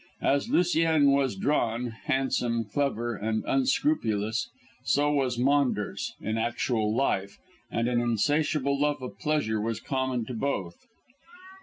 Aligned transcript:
As 0.23 0.49
Lucien 0.49 1.11
was 1.11 1.35
drawn, 1.35 1.91
handsome, 2.05 2.63
clever, 2.65 3.15
and 3.15 3.43
unscrupulous, 3.45 4.49
so 4.83 5.13
was 5.13 5.37
Maunders 5.37 6.15
in 6.19 6.39
actual 6.39 6.91
life, 6.95 7.37
and 7.69 7.87
an 7.87 8.01
insatiable 8.01 8.79
love 8.79 9.03
of 9.03 9.19
pleasure 9.19 9.61
was 9.61 9.79
common 9.79 10.25
to 10.25 10.33
both. 10.33 10.87